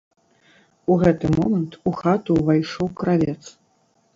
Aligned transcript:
У 0.93 0.95
гэты 1.03 1.25
момант 1.35 1.77
у 1.91 1.93
хату 1.99 2.29
ўвайшоў 2.41 2.87
кравец. 3.03 3.41